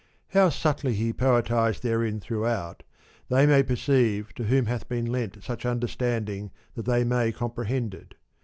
[0.29, 2.81] How subtly he poetised therein throughout,
[3.29, 7.93] they may perceive to whom hath been lent such understanding that they may compre hend
[7.93, 8.15] it.